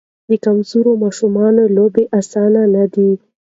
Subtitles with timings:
[0.29, 3.11] د کمزورو ماشومانو لپاره لوبې اسانه نه دي.